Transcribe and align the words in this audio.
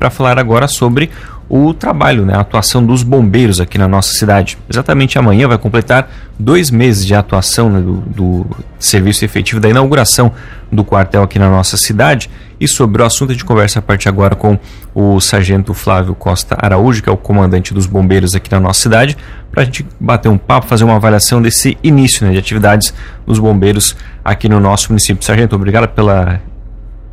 para 0.00 0.10
falar 0.10 0.38
agora 0.38 0.68
sobre 0.68 1.10
o 1.48 1.74
trabalho, 1.74 2.24
né, 2.24 2.32
a 2.32 2.38
atuação 2.38 2.86
dos 2.86 3.02
bombeiros 3.02 3.58
aqui 3.58 3.76
na 3.76 3.88
nossa 3.88 4.12
cidade. 4.12 4.56
Exatamente 4.70 5.18
amanhã 5.18 5.48
vai 5.48 5.58
completar 5.58 6.08
dois 6.38 6.70
meses 6.70 7.04
de 7.04 7.16
atuação 7.16 7.68
né, 7.68 7.80
do, 7.80 7.94
do, 8.02 8.46
serviço 8.78 9.24
efetivo 9.24 9.60
da 9.60 9.68
inauguração 9.68 10.30
do 10.70 10.84
quartel 10.84 11.24
aqui 11.24 11.36
na 11.36 11.50
nossa 11.50 11.76
cidade. 11.76 12.30
E 12.60 12.68
sobre 12.68 13.02
o 13.02 13.04
assunto, 13.04 13.30
a 13.30 13.32
gente 13.32 13.44
conversa 13.44 13.80
a 13.80 13.82
partir 13.82 14.08
agora 14.08 14.36
com 14.36 14.56
o 14.94 15.20
sargento 15.20 15.74
Flávio 15.74 16.14
Costa 16.14 16.56
Araújo, 16.56 17.02
que 17.02 17.08
é 17.08 17.12
o 17.12 17.16
comandante 17.16 17.74
dos 17.74 17.86
bombeiros 17.86 18.36
aqui 18.36 18.52
na 18.52 18.60
nossa 18.60 18.80
cidade, 18.80 19.16
para 19.50 19.62
a 19.62 19.64
gente 19.64 19.84
bater 19.98 20.28
um 20.28 20.38
papo, 20.38 20.68
fazer 20.68 20.84
uma 20.84 20.94
avaliação 20.94 21.42
desse 21.42 21.76
início 21.82 22.24
né, 22.24 22.30
de 22.30 22.38
atividades 22.38 22.94
dos 23.26 23.40
bombeiros 23.40 23.96
aqui 24.24 24.48
no 24.48 24.60
nosso 24.60 24.90
município. 24.90 25.24
Sargento, 25.24 25.56
obrigado 25.56 25.88
pela 25.88 26.40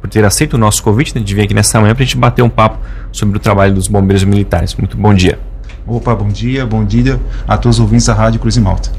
por 0.06 0.10
ter 0.10 0.24
aceito 0.24 0.54
o 0.54 0.58
nosso 0.58 0.84
convite 0.84 1.18
né, 1.18 1.24
de 1.24 1.34
vir 1.34 1.42
aqui 1.42 1.54
nessa 1.54 1.82
manhã 1.82 1.96
para 1.96 2.04
a 2.04 2.06
gente 2.06 2.18
bater 2.18 2.44
um 2.44 2.50
papo 2.50 2.78
sobre 3.12 3.38
o 3.38 3.40
trabalho 3.40 3.74
dos 3.74 3.88
bombeiros 3.88 4.24
militares. 4.24 4.76
Muito 4.76 4.96
bom 4.96 5.14
dia. 5.14 5.40
Opa, 5.88 6.14
bom 6.16 6.30
dia, 6.30 6.66
bom 6.66 6.86
dia 6.86 7.20
a 7.48 7.58
todos 7.58 7.78
os 7.78 7.82
ouvintes 7.82 8.06
da 8.06 8.14
Rádio 8.14 8.40
Cruz 8.40 8.56
e 8.56 8.62
Malta. 8.62 8.92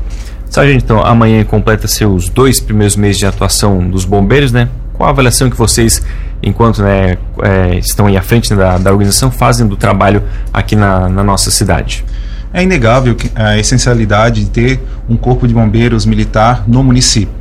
Sargento, 0.51 0.85
então, 0.85 1.05
amanhã 1.05 1.45
completa 1.45 1.87
seus 1.87 2.29
dois 2.29 2.59
primeiros 2.61 2.97
meses 2.97 3.19
de 3.19 3.27
atuação 3.27 3.89
dos 3.89 4.05
bombeiros, 4.05 4.51
né? 4.51 4.69
Qual 4.95 5.07
a 5.09 5.11
avaliação 5.11 5.49
que 5.49 5.57
vocês, 5.57 6.03
enquanto 6.43 6.83
né, 6.83 7.19
é, 7.43 7.77
estão 7.77 8.07
aí 8.07 8.17
à 8.17 8.23
frente 8.23 8.53
né, 8.53 8.57
da, 8.57 8.79
da, 8.79 8.91
organização, 8.91 9.31
fazem 9.31 9.67
do 9.67 9.77
trabalho 9.77 10.23
aqui 10.53 10.75
na, 10.75 11.09
na 11.09 11.23
nossa 11.23 11.51
cidade? 11.51 12.05
É 12.53 12.63
inegável 12.63 13.17
a 13.35 13.59
essencialidade 13.59 14.45
de 14.45 14.51
ter 14.51 14.81
um 15.09 15.17
corpo 15.17 15.47
de 15.47 15.55
bombeiros 15.55 16.07
militar 16.07 16.65
no 16.67 16.83
município 16.83 17.36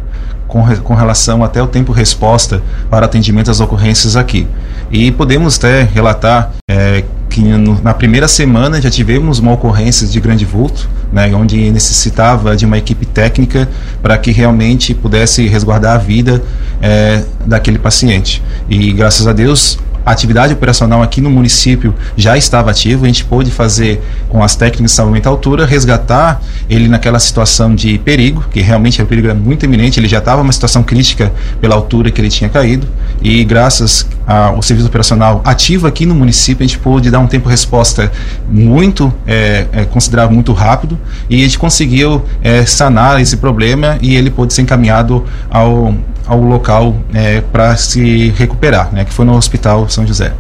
com, 0.48 0.64
com 0.78 0.94
relação 0.94 1.44
até 1.44 1.62
o 1.62 1.68
tempo 1.68 1.92
resposta 1.92 2.62
para 2.90 3.06
atendimento 3.06 3.52
às 3.52 3.60
ocorrências 3.60 4.16
aqui. 4.16 4.48
E 4.92 5.12
podemos 5.12 5.58
até 5.58 5.84
relatar 5.84 6.52
é, 6.70 7.04
que 7.30 7.42
no, 7.42 7.82
na 7.82 7.94
primeira 7.94 8.28
semana 8.28 8.82
já 8.82 8.90
tivemos 8.90 9.40
uma 9.40 9.52
ocorrência 9.52 10.08
de 10.08 10.20
grande 10.20 10.46
vulto, 10.46 10.88
né, 11.12 11.34
onde 11.36 11.70
necessitava 11.72 12.56
de 12.56 12.66
uma 12.66 12.78
equipe 12.78 13.06
técnica 13.06 13.68
para 14.02 14.18
que 14.18 14.32
realmente 14.32 14.94
pudesse 14.94 15.48
resguardar 15.48 15.96
a 15.96 15.98
vida 15.98 16.42
é, 16.82 17.24
daquele 17.46 17.78
paciente. 17.78 18.42
E 18.70 18.94
graças 18.94 19.28
a 19.28 19.34
Deus 19.34 19.78
a 20.06 20.12
atividade 20.12 20.54
operacional 20.54 21.02
aqui 21.02 21.20
no 21.20 21.30
município 21.30 21.94
já 22.16 22.38
estava 22.38 22.70
ativa, 22.70 23.06
a 23.06 23.08
gente 23.08 23.26
pôde 23.26 23.50
fazer 23.50 24.02
com 24.30 24.44
as 24.44 24.56
técnicas 24.56 24.92
de 24.92 24.96
salvamento 24.96 25.28
à 25.28 25.32
altura, 25.32 25.66
resgatar 25.66 26.42
ele 26.70 26.88
naquela 26.88 27.20
situação 27.20 27.74
de 27.74 27.98
perigo, 27.98 28.46
que 28.52 28.62
realmente 28.62 29.02
o 29.02 29.06
perigo 29.06 29.28
era 29.28 29.36
muito 29.36 29.66
iminente, 29.66 30.00
ele 30.00 30.08
já 30.08 30.20
estava 30.20 30.42
uma 30.42 30.54
situação 30.54 30.84
crítica 30.84 31.34
pela 31.60 31.76
altura 31.76 32.12
que 32.12 32.22
ele 32.22 32.30
tinha 32.30 32.50
caído, 32.50 32.88
e 33.22 33.44
graças 33.44 34.08
ao 34.28 34.62
serviço 34.62 34.88
operacional 34.88 35.42
ativo 35.44 35.88
aqui 35.88 36.06
no 36.06 36.14
município, 36.14 36.64
a 36.64 36.68
gente 36.68 36.80
pôde 36.80 37.10
dar 37.10 37.20
um 37.20 37.28
tempo 37.28 37.50
resposta 37.50 38.12
muito, 38.50 39.14
é, 39.26 39.66
é, 39.72 39.86
considerável, 39.86 40.34
muito 40.34 40.54
rápido, 40.54 41.00
e 41.30 41.40
a 41.40 41.44
gente 41.44 41.58
conseguiu 41.58 42.24
é, 42.44 42.66
sanar 42.66 43.20
esse 43.22 43.38
problema 43.38 43.98
e 44.02 44.16
ele 44.16 44.30
pôde 44.30 44.54
ser 44.54 44.62
encaminhado 44.62 45.26
ao 45.50 45.96
ao 46.26 46.42
local 46.42 46.96
é, 47.14 47.42
para 47.42 47.76
se 47.76 48.30
recuperar, 48.38 48.92
né, 48.92 49.06
que 49.06 49.14
foi 49.14 49.26
no 49.26 49.36
Hospital 49.36 49.88
São 49.90 50.06
José. 50.06 50.34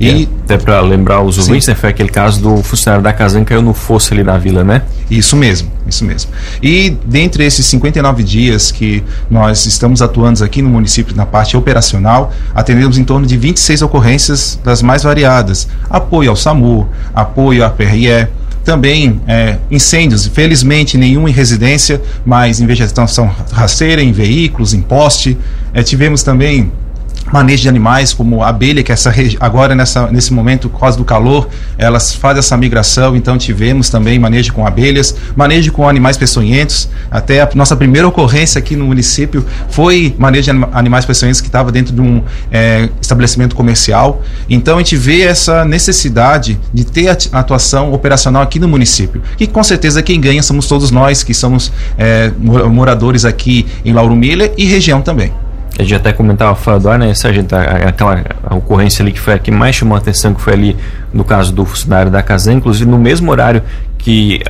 E 0.00 0.08
é, 0.08 0.28
até 0.44 0.56
para 0.56 0.80
lembrar 0.80 1.20
os 1.22 1.38
ouvintes, 1.38 1.68
né, 1.68 1.74
foi 1.74 1.90
aquele 1.90 2.08
caso 2.08 2.40
do 2.40 2.62
funcionário 2.62 3.02
da 3.02 3.12
Casan 3.12 3.40
que 3.40 3.46
caiu 3.46 3.62
no 3.62 3.74
fosso 3.74 4.14
ali 4.14 4.22
na 4.22 4.38
vila, 4.38 4.64
né? 4.64 4.82
Isso 5.10 5.36
mesmo, 5.36 5.70
isso 5.86 6.04
mesmo. 6.04 6.30
E 6.62 6.96
dentre 7.04 7.44
esses 7.44 7.64
59 7.66 8.22
dias 8.22 8.70
que 8.72 9.04
nós 9.30 9.66
estamos 9.66 10.02
atuando 10.02 10.42
aqui 10.42 10.62
no 10.62 10.68
município 10.68 11.14
na 11.14 11.26
parte 11.26 11.56
operacional, 11.56 12.32
atendemos 12.54 12.98
em 12.98 13.04
torno 13.04 13.26
de 13.26 13.36
26 13.36 13.82
ocorrências 13.82 14.58
das 14.64 14.82
mais 14.82 15.02
variadas. 15.02 15.68
Apoio 15.88 16.30
ao 16.30 16.36
SAMU, 16.36 16.88
apoio 17.14 17.64
à 17.64 17.70
PRE, 17.70 18.28
também 18.66 19.20
é, 19.28 19.58
incêndios, 19.70 20.26
felizmente 20.26 20.98
nenhum 20.98 21.28
em 21.28 21.30
residência, 21.30 22.02
mas 22.24 22.60
em 22.60 22.66
vegetação 22.66 23.30
rasteira, 23.52 24.02
em 24.02 24.10
veículos, 24.10 24.74
em 24.74 24.82
poste. 24.82 25.38
É, 25.72 25.84
tivemos 25.84 26.24
também 26.24 26.72
manejo 27.32 27.62
de 27.62 27.68
animais, 27.68 28.12
como 28.12 28.42
a 28.42 28.48
abelha, 28.48 28.82
que 28.82 28.92
essa 28.92 29.12
agora 29.40 29.74
nessa, 29.74 30.10
nesse 30.10 30.32
momento, 30.32 30.68
por 30.68 30.80
causa 30.80 30.96
do 30.96 31.04
calor, 31.04 31.48
elas 31.76 32.14
fazem 32.14 32.38
essa 32.38 32.56
migração, 32.56 33.16
então 33.16 33.36
tivemos 33.36 33.88
também 33.88 34.18
manejo 34.18 34.52
com 34.52 34.66
abelhas, 34.66 35.14
manejo 35.34 35.72
com 35.72 35.88
animais 35.88 36.16
peçonhentos, 36.16 36.88
até 37.10 37.40
a 37.40 37.48
nossa 37.54 37.76
primeira 37.76 38.06
ocorrência 38.06 38.58
aqui 38.58 38.76
no 38.76 38.86
município 38.86 39.44
foi 39.68 40.14
manejo 40.18 40.52
de 40.52 40.66
animais 40.72 41.04
peçonhentos 41.04 41.40
que 41.40 41.48
estava 41.48 41.72
dentro 41.72 41.94
de 41.94 42.00
um 42.00 42.22
é, 42.50 42.88
estabelecimento 43.00 43.54
comercial, 43.54 44.22
então 44.48 44.76
a 44.76 44.78
gente 44.78 44.96
vê 44.96 45.22
essa 45.22 45.64
necessidade 45.64 46.58
de 46.72 46.84
ter 46.84 47.08
atuação 47.32 47.92
operacional 47.92 48.42
aqui 48.42 48.58
no 48.58 48.68
município, 48.68 49.22
que 49.36 49.46
com 49.46 49.62
certeza 49.62 50.02
quem 50.02 50.20
ganha 50.20 50.42
somos 50.42 50.66
todos 50.66 50.90
nós, 50.90 51.22
que 51.22 51.34
somos 51.34 51.72
é, 51.98 52.30
moradores 52.38 53.24
aqui 53.24 53.66
em 53.84 53.92
Lauro 53.92 54.14
Miller 54.14 54.52
e 54.56 54.64
região 54.64 55.00
também. 55.00 55.32
A 55.78 55.82
gente 55.82 55.94
até 55.94 56.12
comentava 56.12 56.54
fora 56.54 56.80
do 56.80 56.88
ar, 56.88 56.98
né, 56.98 57.12
Sargento, 57.12 57.54
aquela 57.54 58.24
ocorrência 58.50 59.02
ali 59.02 59.12
que 59.12 59.20
foi 59.20 59.34
a 59.34 59.38
que 59.38 59.50
mais 59.50 59.76
chamou 59.76 59.94
a 59.94 59.98
atenção, 59.98 60.32
que 60.32 60.40
foi 60.40 60.54
ali 60.54 60.76
no 61.12 61.22
caso 61.22 61.52
do 61.52 61.64
funcionário 61.66 62.10
da 62.10 62.22
Casan, 62.22 62.54
inclusive 62.54 62.88
no 62.90 62.98
mesmo 62.98 63.30
horário 63.30 63.62
que, 64.06 64.40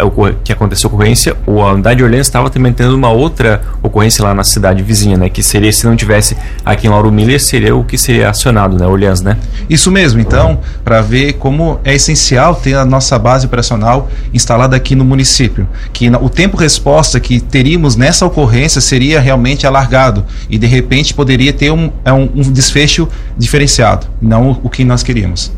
que 0.44 0.53
aconteceu 0.53 0.91
a 0.91 0.93
ocorrência, 0.93 1.34
a 1.47 1.72
unidade 1.72 1.97
de 1.97 2.05
Orleans 2.05 2.27
estava 2.27 2.50
também 2.50 2.75
tendo 2.75 2.94
uma 2.94 3.11
outra 3.11 3.62
ocorrência 3.83 4.22
lá 4.22 4.34
na 4.34 4.44
cidade 4.44 4.83
vizinha, 4.83 5.17
né? 5.17 5.31
Que 5.31 5.43
seria, 5.43 5.72
se 5.72 5.87
não 5.87 5.97
tivesse 5.97 6.37
aqui 6.62 6.87
em 6.87 6.91
Lauro 6.91 7.11
Miller, 7.11 7.41
seria 7.41 7.75
o 7.75 7.83
que 7.83 7.97
seria 7.97 8.28
acionado, 8.28 8.78
né? 8.78 8.87
Orleans, 8.87 9.22
né? 9.22 9.39
Isso 9.67 9.91
mesmo, 9.91 10.21
então, 10.21 10.61
para 10.84 11.00
ver 11.00 11.34
como 11.34 11.81
é 11.84 11.94
essencial 11.94 12.55
ter 12.55 12.75
a 12.75 12.84
nossa 12.84 13.19
base 13.19 13.47
operacional 13.47 14.11
instalada 14.34 14.77
aqui 14.77 14.94
no 14.94 15.06
município. 15.06 15.67
Que 15.91 16.11
o 16.11 16.28
tempo 16.28 16.59
resposta 16.59 17.19
que 17.19 17.41
teríamos 17.41 17.97
nessa 17.97 18.27
ocorrência 18.27 18.83
seria 18.83 19.21
realmente 19.21 19.67
alargado 19.67 20.23
e 20.50 20.59
de 20.59 20.67
repente 20.67 21.15
poderia 21.15 21.55
ter 21.55 21.71
um, 21.71 21.91
é 22.05 22.12
um, 22.12 22.28
um 22.34 22.43
desfecho 22.43 23.09
diferenciado, 23.38 24.06
não 24.21 24.50
o, 24.50 24.61
o 24.65 24.69
que 24.69 24.84
nós 24.84 25.03
queríamos. 25.03 25.50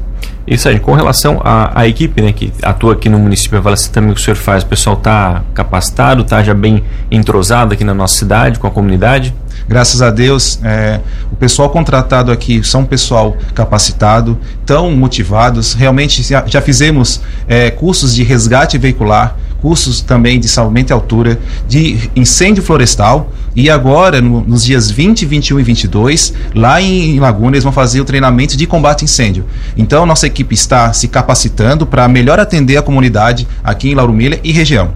Isso 0.51 0.67
aí, 0.67 0.81
com 0.81 0.95
relação 0.95 1.41
à, 1.45 1.87
equipe 1.87 2.23
né, 2.23 2.33
que 2.33 2.51
atua 2.63 2.95
aqui 2.95 3.09
no 3.11 3.19
município, 3.19 3.59
avaliação 3.59 3.93
também 3.93 4.13
o 4.13 4.15
que 4.15 4.21
o 4.21 4.25
senhor 4.25 4.37
faz, 4.37 4.63
o 4.63 4.67
pessoal 4.67 4.97
está 4.97 5.43
capacitado, 5.53 6.23
está 6.23 6.43
já 6.43 6.55
bem 6.55 6.83
entrosado 7.11 7.75
aqui 7.75 7.85
na 7.85 7.93
nossa 7.93 8.17
cidade, 8.17 8.59
com 8.59 8.67
a 8.67 8.71
comunidade? 8.71 9.35
Graças 9.69 10.01
a 10.01 10.11
Deus, 10.11 10.59
é, 10.65 11.01
o 11.31 11.37
pessoal 11.37 11.69
contratado 11.69 12.33
aqui 12.33 12.65
são 12.65 12.87
pessoal 12.87 13.37
capacitado, 13.55 14.39
tão 14.65 14.91
motivados. 14.91 15.75
Realmente 15.75 16.23
já, 16.23 16.43
já 16.47 16.63
fizemos 16.63 17.21
é, 17.47 17.71
cursos 17.71 18.15
de 18.15 18.23
resgate 18.23 18.79
veicular, 18.79 19.37
cursos 19.61 20.01
também 20.01 20.39
de 20.39 20.49
salvamento 20.49 20.93
e 20.93 20.95
altura, 20.95 21.39
de 21.69 22.11
incêndio 22.15 22.63
florestal. 22.63 23.33
E 23.55 23.69
agora, 23.69 24.21
no, 24.21 24.41
nos 24.41 24.65
dias 24.65 24.91
20, 24.91 25.27
21 25.27 25.61
e 25.61 25.63
22, 25.63 26.35
lá 26.55 26.81
em 26.81 27.19
Laguna, 27.19 27.57
eles 27.57 27.65
vão 27.65 27.73
fazer 27.73 28.01
o 28.01 28.05
treinamento 28.05 28.57
de 28.57 28.67
combate 28.67 29.03
a 29.03 29.05
incêndio. 29.05 29.45
Então, 29.77 30.07
nossa 30.07 30.27
equipe 30.27 30.55
está 30.55 30.93
se 30.93 31.09
capacitando 31.09 31.87
para 31.87 32.07
melhor 32.09 32.39
atender 32.39 32.77
a 32.77 32.83
comunidade 32.83 33.47
aqui 33.63 33.91
em 33.91 33.95
Lauro 33.95 34.13
Miller 34.13 34.41
e 34.45 34.53
região. 34.53 34.93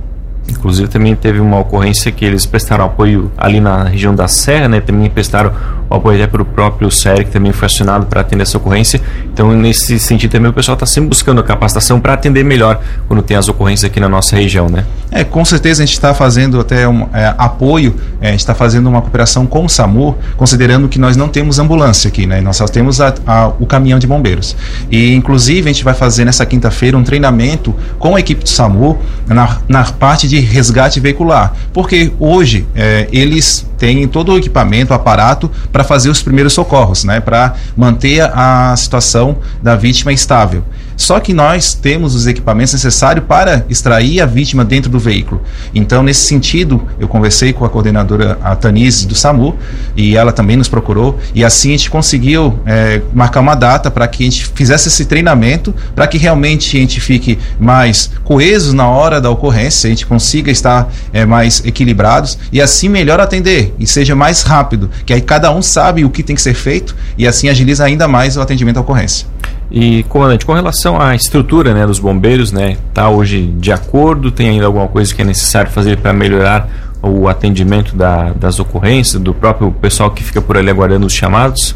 Inclusive 0.48 0.88
também 0.88 1.14
teve 1.14 1.40
uma 1.40 1.58
ocorrência 1.58 2.10
que 2.10 2.24
eles 2.24 2.44
prestaram 2.44 2.84
apoio 2.84 3.30
ali 3.36 3.60
na 3.60 3.84
região 3.84 4.14
da 4.14 4.26
Serra, 4.26 4.68
né? 4.68 4.80
Também 4.80 5.08
prestaram 5.08 5.52
o 5.92 5.96
apoio 5.96 6.16
até 6.16 6.26
para 6.26 6.42
o 6.42 6.44
próprio 6.44 6.90
SER, 6.90 7.24
que 7.24 7.30
também 7.30 7.52
foi 7.52 7.66
acionado 7.66 8.06
para 8.06 8.20
atender 8.20 8.42
essa 8.42 8.56
ocorrência. 8.56 9.00
Então, 9.32 9.52
nesse 9.52 9.98
sentido 9.98 10.30
também 10.30 10.50
o 10.50 10.52
pessoal 10.52 10.74
está 10.74 10.86
sempre 10.86 11.08
buscando 11.08 11.42
capacitação 11.42 12.00
para 12.00 12.14
atender 12.14 12.44
melhor 12.44 12.80
quando 13.06 13.22
tem 13.22 13.36
as 13.36 13.48
ocorrências 13.48 13.90
aqui 13.90 14.00
na 14.00 14.08
nossa 14.08 14.36
região, 14.36 14.68
né? 14.68 14.84
É, 15.10 15.24
com 15.24 15.44
certeza 15.44 15.82
a 15.82 15.86
gente 15.86 15.94
está 15.94 16.14
fazendo 16.14 16.58
até 16.58 16.88
um 16.88 17.06
é, 17.12 17.34
apoio, 17.36 17.94
é, 18.20 18.28
a 18.28 18.30
gente 18.30 18.40
está 18.40 18.54
fazendo 18.54 18.88
uma 18.88 19.02
cooperação 19.02 19.46
com 19.46 19.64
o 19.64 19.68
SAMU, 19.68 20.16
considerando 20.36 20.88
que 20.88 20.98
nós 20.98 21.16
não 21.16 21.28
temos 21.28 21.58
ambulância 21.58 22.08
aqui, 22.08 22.26
né? 22.26 22.40
Nós 22.40 22.56
só 22.56 22.66
temos 22.66 23.00
a, 23.00 23.14
a, 23.26 23.48
o 23.60 23.66
caminhão 23.66 23.98
de 23.98 24.06
bombeiros. 24.06 24.56
E, 24.90 25.14
inclusive, 25.14 25.68
a 25.68 25.72
gente 25.72 25.84
vai 25.84 25.94
fazer 25.94 26.24
nessa 26.24 26.46
quinta-feira 26.46 26.96
um 26.96 27.04
treinamento 27.04 27.74
com 27.98 28.16
a 28.16 28.20
equipe 28.20 28.42
do 28.42 28.48
SAMU 28.48 28.98
na, 29.26 29.58
na 29.68 29.84
parte 29.84 30.26
de 30.26 30.40
resgate 30.40 30.98
veicular. 30.98 31.52
Porque 31.72 32.12
hoje 32.18 32.66
é, 32.74 33.08
eles 33.12 33.66
têm 33.82 34.06
todo 34.06 34.32
o 34.32 34.38
equipamento, 34.38 34.92
o 34.92 34.96
aparato 34.96 35.50
para 35.72 35.81
fazer 35.84 36.10
os 36.10 36.22
primeiros 36.22 36.52
socorros, 36.52 37.04
né? 37.04 37.20
Para 37.20 37.54
manter 37.76 38.20
a 38.22 38.74
situação 38.76 39.38
da 39.62 39.76
vítima 39.76 40.12
estável. 40.12 40.64
Só 40.96 41.20
que 41.20 41.32
nós 41.32 41.74
temos 41.74 42.14
os 42.14 42.26
equipamentos 42.26 42.72
necessários 42.72 43.24
para 43.26 43.64
extrair 43.68 44.20
a 44.20 44.26
vítima 44.26 44.64
dentro 44.64 44.90
do 44.90 44.98
veículo. 44.98 45.42
Então, 45.74 46.02
nesse 46.02 46.26
sentido, 46.26 46.82
eu 46.98 47.08
conversei 47.08 47.52
com 47.52 47.64
a 47.64 47.70
coordenadora, 47.70 48.38
a 48.42 48.54
Tanise, 48.54 49.06
do 49.06 49.14
SAMU, 49.14 49.56
e 49.96 50.16
ela 50.16 50.32
também 50.32 50.56
nos 50.56 50.68
procurou, 50.68 51.18
e 51.34 51.44
assim 51.44 51.70
a 51.70 51.72
gente 51.72 51.90
conseguiu 51.90 52.58
é, 52.64 53.02
marcar 53.12 53.40
uma 53.40 53.54
data 53.54 53.90
para 53.90 54.06
que 54.06 54.22
a 54.22 54.30
gente 54.30 54.46
fizesse 54.54 54.88
esse 54.88 55.04
treinamento, 55.04 55.74
para 55.94 56.06
que 56.06 56.18
realmente 56.18 56.76
a 56.76 56.80
gente 56.80 57.00
fique 57.00 57.38
mais 57.58 58.10
coeso 58.24 58.74
na 58.74 58.88
hora 58.88 59.20
da 59.20 59.30
ocorrência, 59.30 59.88
a 59.88 59.90
gente 59.90 60.06
consiga 60.06 60.50
estar 60.50 60.92
é, 61.12 61.24
mais 61.24 61.62
equilibrados 61.64 62.38
e 62.52 62.60
assim 62.60 62.88
melhor 62.88 63.20
atender 63.20 63.74
e 63.78 63.86
seja 63.86 64.14
mais 64.14 64.42
rápido, 64.42 64.90
que 65.04 65.12
aí 65.12 65.20
cada 65.20 65.50
um 65.52 65.62
sabe 65.62 66.04
o 66.04 66.10
que 66.10 66.22
tem 66.22 66.36
que 66.36 66.42
ser 66.42 66.54
feito 66.54 66.94
e 67.16 67.26
assim 67.26 67.48
agiliza 67.48 67.84
ainda 67.84 68.06
mais 68.08 68.36
o 68.36 68.40
atendimento 68.40 68.78
à 68.78 68.80
ocorrência. 68.80 69.26
E, 69.74 70.02
comandante, 70.02 70.44
com 70.44 70.52
relação 70.52 71.00
à 71.00 71.14
estrutura 71.14 71.72
né, 71.72 71.86
dos 71.86 71.98
bombeiros, 71.98 72.52
né, 72.52 72.76
tá 72.92 73.08
hoje 73.08 73.46
de 73.56 73.72
acordo? 73.72 74.30
Tem 74.30 74.50
ainda 74.50 74.66
alguma 74.66 74.86
coisa 74.86 75.14
que 75.14 75.22
é 75.22 75.24
necessário 75.24 75.70
fazer 75.70 75.96
para 75.96 76.12
melhorar 76.12 76.68
o 77.00 77.26
atendimento 77.26 77.96
da, 77.96 78.32
das 78.32 78.60
ocorrências, 78.60 79.20
do 79.20 79.32
próprio 79.32 79.72
pessoal 79.72 80.10
que 80.10 80.22
fica 80.22 80.42
por 80.42 80.58
ali 80.58 80.68
aguardando 80.68 81.06
os 81.06 81.12
chamados? 81.14 81.74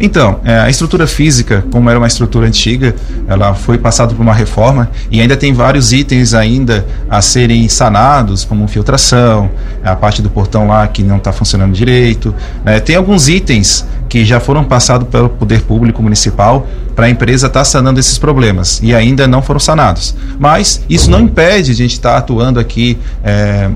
Então, 0.00 0.40
é, 0.44 0.60
a 0.60 0.70
estrutura 0.70 1.06
física, 1.06 1.64
como 1.72 1.90
era 1.90 1.98
uma 1.98 2.06
estrutura 2.06 2.46
antiga, 2.46 2.94
ela 3.26 3.54
foi 3.54 3.78
passada 3.78 4.14
por 4.14 4.22
uma 4.22 4.34
reforma 4.34 4.90
e 5.10 5.20
ainda 5.20 5.36
tem 5.36 5.52
vários 5.52 5.92
itens 5.92 6.34
ainda 6.34 6.86
a 7.10 7.20
serem 7.20 7.68
sanados, 7.68 8.44
como 8.44 8.66
filtração, 8.68 9.50
a 9.82 9.96
parte 9.96 10.22
do 10.22 10.30
portão 10.30 10.68
lá 10.68 10.86
que 10.86 11.02
não 11.02 11.16
está 11.16 11.32
funcionando 11.32 11.72
direito. 11.72 12.34
Né? 12.64 12.78
Tem 12.78 12.94
alguns 12.94 13.28
itens 13.28 13.84
que 14.08 14.24
já 14.24 14.40
foram 14.40 14.64
passados 14.64 15.08
pelo 15.08 15.28
poder 15.28 15.62
público 15.62 16.02
municipal 16.02 16.66
para 16.94 17.06
a 17.06 17.10
empresa 17.10 17.46
estar 17.48 17.60
tá 17.60 17.64
sanando 17.64 18.00
esses 18.00 18.18
problemas 18.18 18.80
e 18.82 18.94
ainda 18.94 19.26
não 19.26 19.42
foram 19.42 19.60
sanados. 19.60 20.14
Mas 20.38 20.82
isso 20.88 21.10
não 21.10 21.20
impede 21.20 21.74
de 21.74 21.82
a 21.82 21.86
gente 21.86 21.92
estar 21.92 22.12
tá 22.12 22.18
atuando 22.18 22.58
aqui 22.58 22.98
é, 23.22 23.68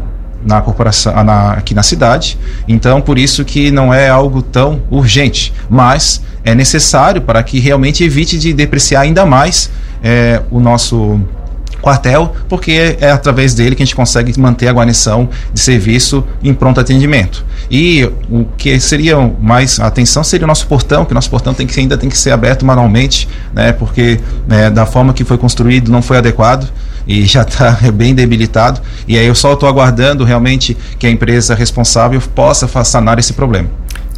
na 0.44 0.61
corporação 0.61 1.12
na, 1.25 1.53
aqui 1.53 1.75
na 1.75 1.83
cidade. 1.83 2.39
Então, 2.67 3.00
por 3.00 3.19
isso 3.19 3.44
que 3.44 3.71
não 3.71 3.93
é 3.93 4.09
algo 4.09 4.43
tão 4.43 4.83
urgente, 4.91 5.53
mas 5.69 6.23
é 6.44 6.55
necessário 6.55 7.23
para 7.23 7.43
que 7.43 7.61
realmente 7.61 8.03
evite 8.05 8.39
de 8.39 8.53
depreciar 8.53 9.03
ainda 9.03 9.25
mais 9.25 9.71
é, 10.03 10.43
o 10.50 10.59
nosso 10.61 11.21
quartel, 11.82 12.34
porque 12.49 12.96
é 13.00 13.11
através 13.11 13.52
dele 13.52 13.75
que 13.75 13.82
a 13.82 13.87
gente 13.87 13.96
consegue 13.96 14.38
manter 14.40 14.69
a 14.69 14.73
guarnição 14.73 15.29
de 15.52 15.61
serviço 15.61 16.25
em 16.43 16.55
pronto 16.55 16.81
atendimento. 16.81 17.44
E 17.70 18.08
o 18.31 18.46
que 18.56 18.79
seria 18.81 19.17
mais 19.40 19.81
atenção 19.81 20.23
seria 20.23 20.44
o 20.44 20.49
nosso 20.49 20.67
portão, 20.67 21.05
que 21.05 21.12
o 21.12 21.14
nosso 21.14 21.29
portão 21.29 21.52
tem 21.52 21.67
que, 21.67 21.79
ainda 21.79 21.99
tem 21.99 22.08
que 22.08 22.17
ser 22.17 22.31
aberto 22.31 22.64
manualmente, 22.64 23.29
né, 23.52 23.73
porque 23.73 24.20
né, 24.46 24.70
da 24.70 24.87
forma 24.87 25.12
que 25.12 25.25
foi 25.25 25.37
construído 25.37 25.90
não 25.90 26.00
foi 26.00 26.19
adequado 26.19 26.70
e 27.06 27.25
já 27.25 27.43
está 27.43 27.79
bem 27.93 28.14
debilitado. 28.14 28.81
E 29.08 29.19
aí 29.19 29.26
eu 29.26 29.34
só 29.34 29.55
estou 29.55 29.69
aguardando 29.69 30.25
realmente 30.25 30.76
que 30.99 31.06
a 31.06 31.11
empresa 31.11 31.55
responsável 31.55 32.20
possa 32.34 32.69
sanar 32.84 33.19
esse 33.19 33.32
problema. 33.32 33.69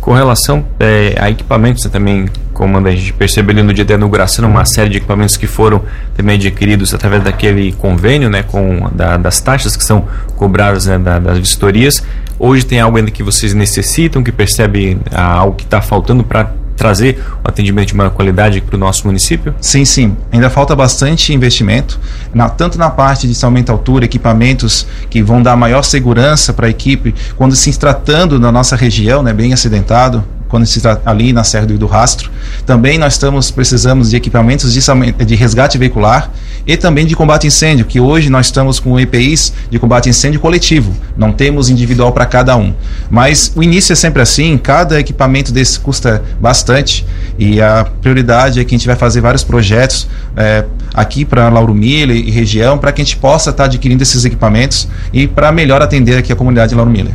Com 0.05 0.13
relação 0.13 0.63
é, 0.79 1.17
a 1.19 1.31
equipamentos, 1.31 1.83
você 1.83 1.89
também, 1.89 2.27
como 2.53 2.77
a 2.77 2.91
gente 2.91 3.11
percebeu 3.15 3.55
ali 3.55 3.63
no 3.63 3.73
dia 3.73 3.87
da 3.87 3.95
inauguração, 3.95 4.47
uma 4.47 4.67
série 4.67 4.91
de 4.91 4.99
equipamentos 4.99 5.39
que 5.39 5.47
foram 5.47 5.81
também 6.15 6.37
adquiridos 6.37 6.93
através 6.93 7.25
daquele 7.25 7.73
convênio, 7.73 8.29
né, 8.29 8.43
com 8.43 8.91
da, 8.93 9.17
das 9.17 9.41
taxas 9.41 9.75
que 9.75 9.83
são 9.83 10.07
cobradas 10.37 10.85
né, 10.85 10.99
da, 10.99 11.19
das 11.19 11.39
vistorias. 11.39 12.05
Hoje 12.39 12.67
tem 12.67 12.81
algo 12.81 12.99
ainda 12.99 13.11
que 13.11 13.23
vocês 13.23 13.55
necessitam, 13.55 14.23
que 14.23 14.31
percebe 14.31 14.99
ah, 15.11 15.39
algo 15.39 15.57
que 15.57 15.65
está 15.65 15.81
faltando 15.81 16.23
para 16.23 16.53
trazer 16.77 17.23
o 17.45 17.49
atendimento 17.49 17.89
de 17.89 17.97
maior 17.97 18.11
qualidade 18.11 18.61
para 18.61 18.77
o 18.77 18.79
nosso 18.79 19.07
município? 19.07 19.55
Sim, 19.61 19.85
sim. 19.85 20.17
Ainda 20.33 20.51
falta 20.51 20.75
bastante 20.75 21.33
investimento, 21.33 21.99
na, 22.33 22.49
tanto 22.49 22.79
na 22.79 22.91
parte 22.91 23.27
de 23.27 23.45
aumento 23.45 23.71
altura, 23.71 24.05
equipamentos 24.05 24.87
que 25.09 25.23
vão 25.23 25.43
dar 25.43 25.57
maior 25.57 25.83
segurança 25.83 26.53
para 26.53 26.67
a 26.67 26.71
equipe, 26.71 27.15
quando 27.37 27.55
se 27.55 27.77
tratando 27.79 28.39
na 28.39 28.51
nossa 28.51 28.77
região, 28.77 29.23
né, 29.23 29.33
bem 29.33 29.53
acidentado, 29.53 30.25
quando 30.49 30.67
se 30.67 30.79
está 30.79 31.01
ali 31.05 31.33
na 31.33 31.43
Serra 31.43 31.67
do 31.67 31.87
Rastro. 31.87 32.31
Também 32.65 32.97
nós 32.97 33.15
estamos 33.15 33.51
precisamos 33.51 34.11
de 34.11 34.17
equipamentos 34.17 34.73
de, 34.73 34.81
de 35.25 35.35
resgate 35.35 35.77
veicular 35.77 36.31
e 36.67 36.77
também 36.77 37.07
de 37.07 37.15
combate 37.15 37.45
a 37.45 37.49
incêndio, 37.49 37.85
que 37.85 38.01
hoje 38.01 38.31
nós 38.31 38.47
estamos 38.47 38.81
com 38.81 38.99
EPIs 38.99 39.53
de 39.71 39.79
combate 39.79 40.09
a 40.09 40.11
incêndio 40.11 40.41
coletivo, 40.41 40.95
não 41.17 41.33
temos 41.33 41.69
individual 41.69 42.13
para 42.13 42.27
cada 42.27 42.57
um. 42.57 42.73
Mas 43.11 43.53
o 43.55 43.63
início 43.63 43.93
é 43.93 43.97
sempre 43.97 44.23
assim, 44.23 44.57
cada 44.57 44.99
equipamento 44.99 45.53
desse 45.53 45.79
custa 45.79 46.23
bastante 46.41 47.05
e 47.39 47.61
a 47.61 47.85
prioridade 48.01 48.61
é 48.61 48.65
que 48.65 48.75
a 48.75 48.79
gente 48.79 48.87
vai 48.87 48.97
fazer 48.97 49.21
vários 49.21 49.45
projetos 49.45 50.09
é, 50.37 50.65
aqui 50.93 51.25
para 51.25 51.49
Lauro 51.49 51.75
Miller 51.75 52.17
e 52.17 52.31
região 52.31 52.79
para 52.79 52.93
que 52.93 53.03
a 53.03 53.05
gente 53.05 53.17
possa 53.17 53.51
estar 53.51 53.65
tá 53.65 53.69
adquirindo 53.69 54.03
esses 54.03 54.25
equipamentos 54.25 54.89
e 55.13 55.27
para 55.27 55.51
melhor 55.53 55.83
atender 55.83 56.19
aqui 56.19 56.33
a 56.33 56.37
comunidade 56.37 56.71
de 56.71 56.75
Lauro 56.75 56.91
Miller. 56.91 57.15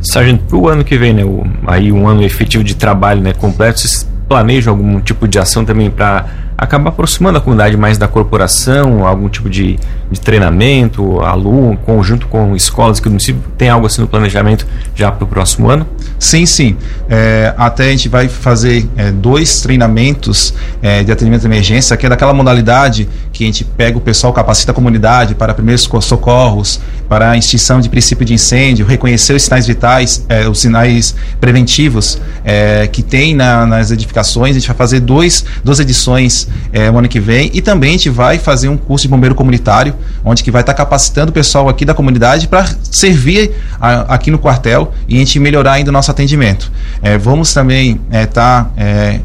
Sargento, 0.00 0.44
para 0.44 0.56
o 0.56 0.68
ano 0.68 0.84
que 0.84 0.96
vem, 0.96 1.12
né, 1.12 1.24
o, 1.24 1.44
aí 1.66 1.90
um 1.90 2.06
ano 2.06 2.22
efetivo 2.22 2.62
de 2.62 2.76
trabalho 2.76 3.20
né, 3.20 3.32
completo, 3.32 3.80
vocês 3.80 4.08
planejam 4.28 4.72
algum 4.72 5.00
tipo 5.00 5.26
de 5.26 5.38
ação 5.38 5.64
também 5.64 5.90
para 5.90 6.26
acabar 6.56 6.90
aproximando 6.90 7.38
a 7.38 7.40
comunidade 7.40 7.76
mais 7.76 7.98
da 7.98 8.08
corporação, 8.08 9.06
algum 9.06 9.28
tipo 9.28 9.50
de, 9.50 9.78
de 10.10 10.20
treinamento, 10.20 11.20
aluno, 11.20 11.76
conjunto 11.76 12.26
com 12.28 12.56
escolas 12.56 12.98
que 12.98 13.08
o 13.08 13.10
município 13.10 13.42
tem 13.58 13.68
algo 13.68 13.86
assim 13.86 14.00
no 14.00 14.08
planejamento 14.08 14.66
já 14.94 15.12
para 15.12 15.24
o 15.24 15.26
próximo 15.26 15.68
ano? 15.68 15.86
Sim, 16.18 16.46
sim. 16.46 16.76
É, 17.08 17.54
até 17.58 17.88
a 17.88 17.90
gente 17.90 18.08
vai 18.08 18.28
fazer 18.28 18.88
é, 18.96 19.10
dois 19.12 19.60
treinamentos 19.60 20.54
é, 20.80 21.04
de 21.04 21.12
atendimento 21.12 21.42
de 21.42 21.46
emergência, 21.46 21.96
que 21.96 22.06
é 22.06 22.08
daquela 22.08 22.32
modalidade 22.32 23.08
que 23.32 23.44
a 23.44 23.46
gente 23.46 23.64
pega 23.64 23.98
o 23.98 24.00
pessoal, 24.00 24.32
capacita 24.32 24.72
a 24.72 24.74
comunidade 24.74 25.34
para 25.34 25.52
primeiros 25.52 25.82
socorros, 25.82 26.80
para 27.06 27.32
a 27.32 27.36
extinção 27.36 27.80
de 27.80 27.88
princípio 27.88 28.24
de 28.24 28.32
incêndio, 28.32 28.86
reconhecer 28.86 29.34
os 29.34 29.42
sinais 29.42 29.66
vitais, 29.66 30.24
é, 30.28 30.48
os 30.48 30.58
sinais 30.58 31.14
preventivos 31.38 32.18
é, 32.42 32.86
que 32.86 33.02
tem 33.02 33.34
na, 33.34 33.66
nas 33.66 33.90
edificações. 33.90 34.56
A 34.56 34.58
gente 34.58 34.66
vai 34.66 34.76
fazer 34.76 35.00
dois, 35.00 35.44
duas 35.62 35.78
edições 35.80 36.45
é, 36.72 36.90
no 36.90 36.98
ano 36.98 37.08
que 37.08 37.20
vem 37.20 37.50
e 37.52 37.60
também 37.60 37.90
a 37.90 37.92
gente 37.92 38.10
vai 38.10 38.38
fazer 38.38 38.68
um 38.68 38.76
curso 38.76 39.02
de 39.02 39.08
bombeiro 39.08 39.34
comunitário, 39.34 39.94
onde 40.24 40.42
que 40.42 40.50
vai 40.50 40.62
estar 40.62 40.74
capacitando 40.74 41.30
o 41.30 41.32
pessoal 41.32 41.68
aqui 41.68 41.84
da 41.84 41.94
comunidade 41.94 42.48
para 42.48 42.66
servir 42.82 43.52
a, 43.80 44.14
aqui 44.14 44.30
no 44.30 44.38
quartel 44.38 44.92
e 45.08 45.16
a 45.16 45.18
gente 45.18 45.38
melhorar 45.38 45.72
ainda 45.72 45.90
o 45.90 45.92
nosso 45.92 46.10
atendimento. 46.10 46.70
É, 47.02 47.16
vamos 47.18 47.52
também 47.52 48.00
estar 48.10 48.20
é, 48.20 48.26
tá, 48.26 48.70
é, 48.76 49.20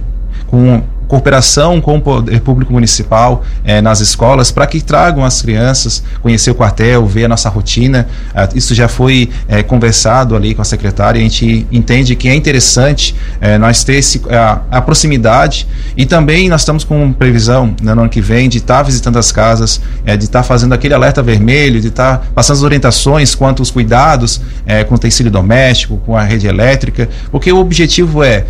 com 0.48 0.84
cooperação 1.12 1.82
com 1.82 1.98
o 1.98 2.02
poder 2.02 2.40
público 2.40 2.72
municipal 2.72 3.44
eh, 3.66 3.82
nas 3.82 4.00
escolas 4.00 4.50
para 4.50 4.66
que 4.66 4.80
tragam 4.80 5.26
as 5.26 5.42
crianças 5.42 6.02
conhecer 6.22 6.50
o 6.52 6.56
quartel, 6.56 7.06
ver 7.06 7.26
a 7.26 7.28
nossa 7.28 7.50
rotina. 7.50 8.08
Ah, 8.34 8.48
isso 8.56 8.74
já 8.74 8.88
foi 8.88 9.30
eh, 9.50 9.62
conversado 9.62 10.38
ali 10.38 10.56
com 10.56 10.62
a 10.62 10.66
secretária. 10.66 11.20
A 11.20 11.22
gente 11.22 11.68
entende 11.70 12.16
que 12.16 12.30
é 12.30 12.34
interessante 12.34 13.14
eh, 13.42 13.58
nós 13.58 13.84
ter 13.84 13.96
esse, 13.96 14.22
a, 14.30 14.62
a, 14.72 14.82
proximidade 14.82 15.68
e 15.98 16.06
também 16.06 16.48
nós 16.48 16.62
estamos 16.62 16.86
com 16.86 17.12
previsão 17.12 17.76
né, 17.82 17.94
no 17.94 18.04
ano 18.04 18.10
que 18.10 18.22
vem 18.22 18.48
de 18.48 18.60
estar 18.60 18.78
tá 18.78 18.84
visitando 18.84 19.20
as 19.20 19.34
casas, 19.34 19.82
de 20.06 20.14
estar 20.14 20.40
tá 20.40 20.44
fazendo 20.44 20.72
aquele 20.72 20.94
alerta 20.94 21.22
vermelho, 21.22 21.82
de 21.82 21.90
estar 21.90 22.20
tá 22.20 22.24
passando 22.34 22.56
as 22.56 22.64
orientações 22.64 23.36
quanto 23.36 23.62
aos 23.62 23.70
cuidados 23.70 24.40
com 24.88 24.96
o 24.96 24.98
tecido 24.98 25.30
doméstico, 25.30 25.98
com 26.06 26.16
a 26.16 26.24
rede 26.24 26.48
elétrica, 26.48 27.10
porque 27.30 27.52
o 27.52 27.58
objetivo 27.58 28.24
é 28.24 28.46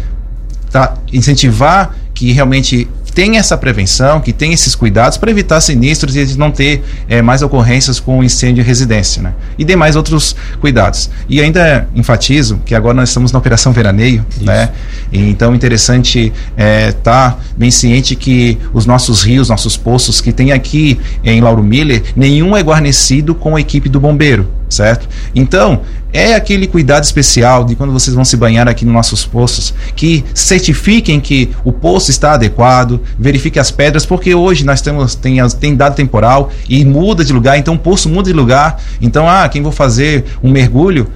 tá, 0.72 0.94
incentivar 1.12 1.96
que 2.21 2.31
realmente 2.33 2.88
tem 3.15 3.38
essa 3.38 3.57
prevenção, 3.57 4.21
que 4.21 4.31
tem 4.31 4.53
esses 4.53 4.75
cuidados 4.75 5.18
para 5.18 5.31
evitar 5.31 5.59
sinistros 5.59 6.15
e 6.15 6.38
não 6.38 6.51
ter 6.51 6.83
é, 7.09 7.19
mais 7.19 7.42
ocorrências 7.42 7.99
com 7.99 8.23
incêndio 8.23 8.61
em 8.61 8.63
residência, 8.63 9.23
né? 9.23 9.33
E 9.57 9.66
demais 9.66 9.95
outros 9.95 10.35
cuidados. 10.59 11.09
E 11.28 11.42
ainda 11.42 11.90
enfatizo 11.95 12.61
que 12.63 12.75
agora 12.75 12.94
nós 12.94 13.09
estamos 13.09 13.31
na 13.31 13.40
operação 13.40 13.73
veraneio, 13.73 14.23
Isso. 14.30 14.45
né? 14.45 14.69
E, 15.11 15.31
então 15.31 15.56
interessante 15.56 16.31
estar 16.56 16.63
é, 16.63 16.92
tá 16.92 17.37
bem 17.57 17.71
ciente 17.71 18.16
que 18.16 18.56
os 18.71 18.85
nossos 18.85 19.23
rios, 19.23 19.49
nossos 19.49 19.75
poços 19.75 20.21
que 20.21 20.31
tem 20.31 20.51
aqui 20.51 20.99
em 21.23 21.42
Lauro 21.42 21.63
Miller, 21.63 22.04
nenhum 22.16 22.56
é 22.56 22.61
guarnecido 22.61 23.33
com 23.33 23.56
a 23.56 23.59
equipe 23.59 23.90
do 23.90 23.99
bombeiro 23.99 24.60
certo? 24.71 25.07
Então, 25.35 25.81
é 26.13 26.33
aquele 26.33 26.68
cuidado 26.68 27.04
especial 27.04 27.63
de 27.63 27.75
quando 27.75 27.94
vocês 27.94 28.13
vão 28.13 28.25
se 28.25 28.35
banhar 28.35 28.68
aqui 28.68 28.83
nos 28.83 28.94
nossos 28.94 29.25
poços, 29.25 29.73
que 29.95 30.25
certifiquem 30.33 31.19
que 31.19 31.49
o 31.63 31.71
poço 31.71 32.11
está 32.11 32.33
adequado, 32.33 32.99
verifique 33.18 33.59
as 33.59 33.71
pedras, 33.71 34.06
porque 34.06 34.35
hoje 34.35 34.66
nós 34.66 34.81
temos 34.81 35.16
tem, 35.16 35.37
tem 35.59 35.75
dado 35.75 35.95
temporal 35.95 36.51
e 36.68 36.83
muda 36.83 37.23
de 37.23 37.31
lugar, 37.31 37.57
então 37.57 37.75
o 37.75 37.80
poço 37.80 38.09
muda 38.09 38.30
de 38.30 38.33
lugar. 38.33 38.81
Então, 38.99 39.30
ah, 39.30 39.47
quem 39.47 39.61
vou 39.61 39.71
fazer 39.71 40.25
um 40.44 40.51
mergulho, 40.51 41.07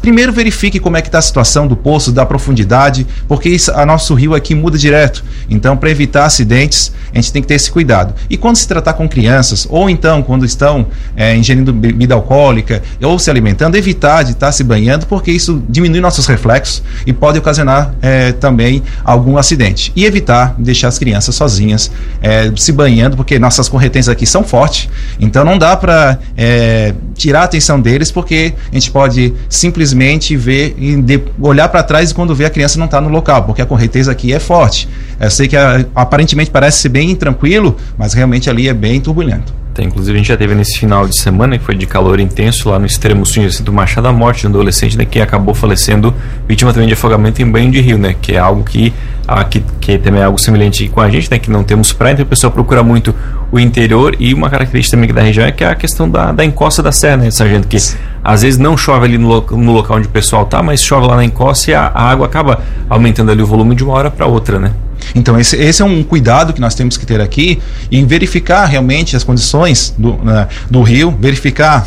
primeiro 0.00 0.32
verifique 0.32 0.80
como 0.80 0.96
é 0.96 1.02
que 1.02 1.08
está 1.08 1.18
a 1.18 1.22
situação 1.22 1.66
do 1.66 1.76
poço, 1.76 2.10
da 2.10 2.26
profundidade, 2.26 3.06
porque 3.28 3.48
isso, 3.48 3.70
a 3.72 3.86
nosso 3.86 4.12
rio 4.14 4.34
aqui 4.34 4.54
muda 4.54 4.76
direto. 4.76 5.24
Então, 5.48 5.76
para 5.76 5.90
evitar 5.90 6.24
acidentes, 6.24 6.92
a 7.12 7.16
gente 7.16 7.32
tem 7.32 7.42
que 7.42 7.48
ter 7.48 7.54
esse 7.54 7.70
cuidado. 7.70 8.14
E 8.28 8.36
quando 8.36 8.56
se 8.56 8.66
tratar 8.66 8.94
com 8.94 9.08
crianças, 9.08 9.66
ou 9.70 9.88
então 9.88 10.22
quando 10.22 10.44
estão 10.44 10.86
é, 11.16 11.36
ingerindo 11.36 11.72
bebida 11.72 12.14
alcoólica 12.14 12.82
ou 13.02 13.18
se 13.18 13.30
alimentando, 13.30 13.76
evitar 13.76 14.24
de 14.24 14.32
estar 14.32 14.46
tá 14.46 14.52
se 14.52 14.64
banhando, 14.64 15.06
porque 15.06 15.30
isso 15.30 15.62
diminui 15.68 16.00
nossos 16.00 16.26
reflexos 16.26 16.82
e 17.06 17.12
pode 17.12 17.38
ocasionar 17.38 17.94
é, 18.02 18.32
também 18.32 18.82
algum 19.04 19.38
acidente. 19.38 19.92
E 19.94 20.04
evitar 20.04 20.54
deixar 20.58 20.88
as 20.88 20.98
crianças 20.98 21.34
sozinhas 21.34 21.90
é, 22.20 22.52
se 22.56 22.72
banhando, 22.72 23.16
porque 23.16 23.38
nossas 23.38 23.68
correntezas 23.68 24.08
aqui 24.08 24.26
são 24.26 24.42
fortes, 24.42 24.88
então 25.20 25.44
não 25.44 25.56
dá 25.56 25.76
para 25.76 26.18
é, 26.36 26.94
tirar 27.14 27.42
a 27.42 27.44
atenção 27.44 27.80
deles, 27.80 28.10
porque 28.10 28.54
a 28.70 28.74
gente 28.74 28.90
pode 28.90 29.32
se 29.48 29.67
simplesmente 29.68 30.36
ver 30.36 30.74
de, 31.02 31.22
olhar 31.40 31.68
para 31.68 31.82
trás 31.82 32.10
e 32.10 32.14
quando 32.14 32.34
vê 32.34 32.46
a 32.46 32.50
criança 32.50 32.78
não 32.78 32.86
está 32.86 33.00
no 33.00 33.08
local, 33.08 33.44
porque 33.44 33.62
a 33.62 33.66
correnteza 33.66 34.10
aqui 34.10 34.32
é 34.32 34.38
forte. 34.38 34.88
Eu 35.20 35.30
sei 35.30 35.46
que 35.46 35.56
a, 35.56 35.84
aparentemente 35.94 36.50
parece 36.50 36.78
ser 36.78 36.88
bem 36.88 37.14
tranquilo, 37.14 37.76
mas 37.96 38.14
realmente 38.14 38.48
ali 38.48 38.68
é 38.68 38.74
bem 38.74 39.00
turbulento. 39.00 39.57
Até 39.78 39.86
inclusive 39.86 40.12
a 40.12 40.18
gente 40.18 40.26
já 40.26 40.36
teve 40.36 40.56
nesse 40.56 40.76
final 40.76 41.06
de 41.06 41.16
semana 41.16 41.56
que 41.56 41.64
foi 41.64 41.76
de 41.76 41.86
calor 41.86 42.18
intenso 42.18 42.68
lá 42.68 42.80
no 42.80 42.86
extremo 42.86 43.24
sul 43.24 43.44
do 43.60 43.72
Machado 43.72 44.08
a 44.08 44.12
morte 44.12 44.40
de 44.40 44.48
um 44.48 44.50
adolescente 44.50 44.98
né, 44.98 45.04
que 45.04 45.20
acabou 45.20 45.54
falecendo 45.54 46.12
vítima 46.48 46.72
também 46.72 46.88
de 46.88 46.94
afogamento 46.94 47.40
em 47.40 47.48
banho 47.48 47.70
de 47.70 47.80
rio, 47.80 47.96
né? 47.96 48.16
Que 48.20 48.32
é 48.32 48.38
algo 48.40 48.64
que 48.64 48.92
aqui 49.24 49.62
que 49.80 49.96
também 49.96 50.20
é 50.20 50.24
algo 50.24 50.36
semelhante 50.36 50.88
com 50.88 51.00
a 51.00 51.08
gente, 51.08 51.30
né? 51.30 51.38
Que 51.38 51.48
não 51.48 51.62
temos 51.62 51.92
praia, 51.92 52.14
então 52.14 52.26
o 52.26 52.28
pessoal 52.28 52.52
procura 52.52 52.82
muito 52.82 53.14
o 53.52 53.60
interior 53.60 54.16
e 54.18 54.34
uma 54.34 54.50
característica 54.50 54.96
também 54.96 55.14
da 55.14 55.22
região 55.22 55.46
é 55.46 55.52
que 55.52 55.62
é 55.62 55.68
a 55.68 55.76
questão 55.76 56.10
da, 56.10 56.32
da 56.32 56.44
encosta 56.44 56.82
da 56.82 56.90
serra, 56.90 57.18
né, 57.18 57.30
sargento? 57.30 57.68
Que 57.68 57.76
às 58.24 58.42
vezes 58.42 58.58
não 58.58 58.76
chove 58.76 59.04
ali 59.04 59.16
no, 59.16 59.28
no 59.28 59.72
local 59.72 59.98
onde 59.98 60.08
o 60.08 60.10
pessoal 60.10 60.44
tá, 60.44 60.60
mas 60.60 60.82
chove 60.82 61.06
lá 61.06 61.14
na 61.14 61.24
encosta 61.24 61.70
e 61.70 61.74
a, 61.74 61.82
a 61.86 62.10
água 62.10 62.26
acaba 62.26 62.64
aumentando 62.90 63.30
ali 63.30 63.42
o 63.42 63.46
volume 63.46 63.76
de 63.76 63.84
uma 63.84 63.94
hora 63.94 64.10
para 64.10 64.26
outra, 64.26 64.58
né? 64.58 64.72
Então, 65.14 65.38
esse, 65.38 65.56
esse, 65.56 65.82
é 65.82 65.84
um 65.84 66.02
cuidado 66.02 66.52
que 66.52 66.60
nós 66.60 66.74
temos 66.74 66.96
que 66.96 67.06
ter 67.06 67.20
aqui 67.20 67.58
em 67.90 68.06
verificar 68.06 68.64
realmente 68.66 69.16
as 69.16 69.24
condições 69.24 69.94
do, 69.96 70.14
né, 70.18 70.48
do 70.70 70.82
rio, 70.82 71.16
verificar 71.18 71.86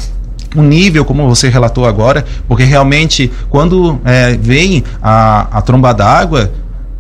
o 0.56 0.62
nível, 0.62 1.06
como 1.06 1.28
você 1.28 1.50
relatou 1.50 1.86
agora, 1.86 2.26
porque 2.48 2.64
realmente 2.64 3.32
quando 3.50 4.00
é, 4.04 4.38
vem 4.38 4.84
a, 5.02 5.48
a 5.58 5.62
tromba 5.62 5.94
d'água, 5.94 6.52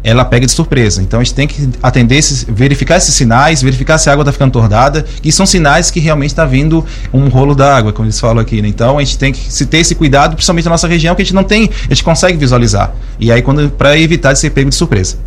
ela 0.03 0.25
pega 0.25 0.45
de 0.45 0.51
surpresa. 0.51 1.01
Então 1.01 1.19
a 1.19 1.23
gente 1.23 1.35
tem 1.35 1.47
que 1.47 1.69
atender 1.81 2.15
esses, 2.15 2.43
verificar 2.43 2.97
esses 2.97 3.13
sinais, 3.13 3.61
verificar 3.61 3.97
se 3.97 4.09
a 4.09 4.13
água 4.13 4.23
está 4.23 4.31
ficando 4.31 4.51
tordada, 4.51 5.05
que 5.21 5.31
são 5.31 5.45
sinais 5.45 5.91
que 5.91 5.99
realmente 5.99 6.31
está 6.31 6.45
vindo 6.45 6.83
um 7.13 7.27
rolo 7.27 7.53
d'água, 7.53 7.93
como 7.93 8.07
eles 8.07 8.19
falam 8.19 8.41
aqui. 8.41 8.61
Né? 8.61 8.67
Então 8.67 8.97
a 8.97 9.03
gente 9.03 9.17
tem 9.17 9.31
que 9.31 9.51
se 9.51 9.65
ter 9.65 9.77
esse 9.77 9.93
cuidado, 9.95 10.35
principalmente 10.35 10.65
na 10.65 10.71
nossa 10.71 10.87
região, 10.87 11.13
que 11.13 11.21
a 11.21 11.25
gente 11.25 11.35
não 11.35 11.43
tem, 11.43 11.69
a 11.85 11.93
gente 11.93 12.03
consegue 12.03 12.37
visualizar. 12.37 12.93
E 13.19 13.31
aí 13.31 13.41
quando 13.41 13.69
para 13.69 13.97
evitar 13.97 14.33
de 14.33 14.39
ser 14.39 14.49
pego 14.51 14.69
de 14.69 14.75
surpresa. 14.75 15.17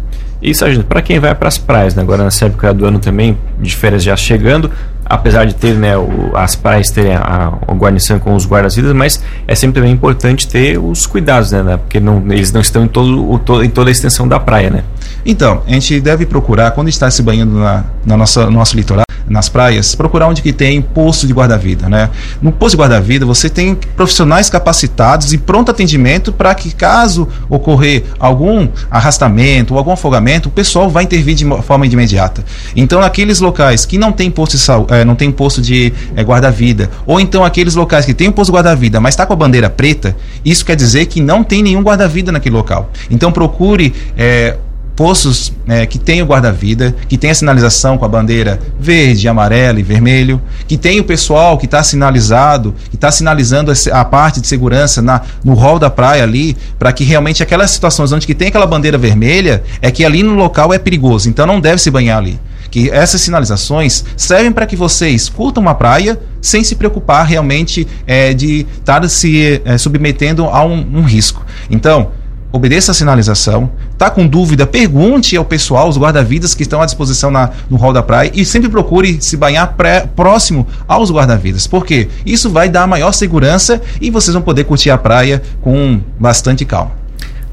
Isso, 0.42 0.70
gente, 0.70 0.84
para 0.84 1.00
quem 1.00 1.18
vai 1.18 1.34
para 1.34 1.48
as 1.48 1.56
praias, 1.56 1.94
né? 1.94 2.02
agora 2.02 2.24
nessa 2.24 2.46
época 2.46 2.72
do 2.74 2.84
ano 2.84 2.98
também, 2.98 3.38
de 3.58 3.74
férias 3.74 4.02
já 4.02 4.16
chegando, 4.16 4.70
apesar 5.04 5.44
de 5.44 5.54
ter 5.54 5.74
né, 5.74 5.96
o, 5.96 6.30
as 6.34 6.54
praias 6.54 6.90
terem 6.90 7.14
a, 7.14 7.52
a 7.66 7.72
guarnição 7.74 8.18
com 8.18 8.34
os 8.34 8.46
guardas-vidas, 8.46 8.92
mas 8.94 9.22
é 9.46 9.54
sempre 9.54 9.80
também 9.80 9.92
importante 9.92 10.48
ter 10.48 10.78
os 10.78 11.06
cuidados, 11.06 11.52
né? 11.52 11.62
né 11.62 11.76
porque 11.76 12.00
não, 12.00 12.22
eles 12.30 12.52
não 12.52 12.60
estão 12.60 12.84
em, 12.84 12.88
todo, 12.88 13.30
o, 13.30 13.62
em 13.62 13.70
toda 13.70 13.90
a 13.90 13.92
extensão 13.92 14.26
da 14.26 14.40
praia, 14.40 14.70
né? 14.70 14.84
Então, 15.26 15.62
a 15.66 15.70
gente 15.70 16.00
deve 16.00 16.26
procurar, 16.26 16.72
quando 16.72 16.88
está 16.88 17.10
se 17.10 17.22
banhando 17.22 17.58
na, 17.58 17.84
na 18.04 18.16
nossa, 18.16 18.44
no 18.46 18.52
nosso 18.52 18.76
litoral, 18.76 19.04
nas 19.28 19.48
praias, 19.48 19.94
procurar 19.94 20.28
onde 20.28 20.42
que 20.42 20.52
tem 20.52 20.80
posto 20.82 21.26
de 21.26 21.32
guarda-vida, 21.32 21.88
né? 21.88 22.10
No 22.42 22.52
posto 22.52 22.76
de 22.76 22.82
guarda-vida 22.82 23.24
você 23.24 23.48
tem 23.48 23.74
profissionais 23.74 24.50
capacitados 24.50 25.32
e 25.32 25.38
pronto 25.38 25.70
atendimento 25.70 26.32
para 26.32 26.54
que 26.54 26.74
caso 26.74 27.26
ocorrer 27.48 28.04
algum 28.18 28.68
arrastamento 28.90 29.72
ou 29.72 29.78
algum 29.78 29.92
afogamento, 29.92 30.48
o 30.48 30.52
pessoal 30.52 30.90
vai 30.90 31.04
intervir 31.04 31.34
de 31.34 31.44
forma 31.62 31.86
imediata. 31.86 32.44
Então, 32.76 33.00
naqueles 33.00 33.40
locais 33.40 33.86
que 33.86 33.96
não 33.96 34.12
tem 34.12 34.30
posto 34.30 34.52
de 34.52 34.58
saúde, 34.58 34.93
é, 34.94 35.04
não 35.04 35.14
tem 35.14 35.30
posto 35.30 35.60
de 35.60 35.92
é, 36.16 36.22
guarda-vida, 36.22 36.90
ou 37.06 37.20
então 37.20 37.44
aqueles 37.44 37.74
locais 37.74 38.04
que 38.04 38.14
tem 38.14 38.28
um 38.28 38.32
posto 38.32 38.52
guarda-vida, 38.52 39.00
mas 39.00 39.14
está 39.14 39.26
com 39.26 39.32
a 39.32 39.36
bandeira 39.36 39.68
preta, 39.68 40.16
isso 40.44 40.64
quer 40.64 40.76
dizer 40.76 41.06
que 41.06 41.20
não 41.20 41.42
tem 41.42 41.62
nenhum 41.62 41.82
guarda-vida 41.82 42.30
naquele 42.30 42.54
local. 42.54 42.90
Então, 43.10 43.32
procure 43.32 43.92
é, 44.16 44.56
poços 44.96 45.52
é, 45.66 45.86
que 45.86 45.98
tem 45.98 46.22
o 46.22 46.26
guarda-vida, 46.26 46.94
que 47.08 47.18
tem 47.18 47.30
a 47.30 47.34
sinalização 47.34 47.98
com 47.98 48.04
a 48.04 48.08
bandeira 48.08 48.60
verde, 48.78 49.28
amarela 49.28 49.80
e 49.80 49.82
vermelho, 49.82 50.40
que 50.66 50.76
tem 50.76 51.00
o 51.00 51.04
pessoal 51.04 51.58
que 51.58 51.66
está 51.66 51.82
sinalizado, 51.82 52.74
que 52.90 52.96
está 52.96 53.10
sinalizando 53.10 53.72
a 53.92 54.04
parte 54.04 54.40
de 54.40 54.46
segurança 54.46 55.02
na, 55.02 55.20
no 55.44 55.54
hall 55.54 55.78
da 55.78 55.90
praia 55.90 56.22
ali, 56.22 56.56
para 56.78 56.92
que 56.92 57.04
realmente 57.04 57.42
aquelas 57.42 57.70
situações 57.70 58.12
onde 58.12 58.26
que 58.26 58.34
tem 58.34 58.48
aquela 58.48 58.66
bandeira 58.66 58.96
vermelha, 58.96 59.62
é 59.82 59.90
que 59.90 60.04
ali 60.04 60.22
no 60.22 60.34
local 60.34 60.72
é 60.72 60.78
perigoso, 60.78 61.28
então 61.28 61.46
não 61.46 61.60
deve 61.60 61.80
se 61.80 61.90
banhar 61.90 62.18
ali. 62.18 62.38
Que 62.70 62.90
essas 62.90 63.20
sinalizações 63.20 64.04
servem 64.16 64.52
para 64.52 64.66
que 64.66 64.76
vocês 64.76 65.28
curtam 65.28 65.62
uma 65.62 65.74
praia 65.74 66.20
sem 66.40 66.62
se 66.62 66.74
preocupar 66.74 67.26
realmente 67.26 67.86
é, 68.06 68.34
de 68.34 68.66
estar 68.78 69.00
tá 69.00 69.08
se 69.08 69.60
é, 69.64 69.78
submetendo 69.78 70.44
a 70.44 70.64
um, 70.64 70.98
um 70.98 71.02
risco. 71.02 71.44
Então, 71.70 72.10
obedeça 72.52 72.92
a 72.92 72.94
sinalização. 72.94 73.70
Tá 73.98 74.10
com 74.10 74.26
dúvida, 74.26 74.66
pergunte 74.66 75.36
ao 75.36 75.44
pessoal, 75.44 75.88
os 75.88 75.98
guarda-vidas 75.98 76.54
que 76.54 76.62
estão 76.62 76.82
à 76.82 76.84
disposição 76.84 77.30
na, 77.30 77.50
no 77.70 77.76
hall 77.76 77.92
da 77.92 78.02
praia 78.02 78.30
e 78.34 78.44
sempre 78.44 78.68
procure 78.68 79.18
se 79.20 79.36
banhar 79.36 79.74
pré, 79.74 80.06
próximo 80.14 80.66
aos 80.86 81.10
guarda-vidas. 81.10 81.66
porque 81.66 82.08
Isso 82.24 82.50
vai 82.50 82.68
dar 82.68 82.86
maior 82.86 83.12
segurança 83.12 83.80
e 84.00 84.10
vocês 84.10 84.34
vão 84.34 84.42
poder 84.42 84.64
curtir 84.64 84.90
a 84.90 84.98
praia 84.98 85.42
com 85.60 86.00
bastante 86.18 86.64
calma. 86.64 87.03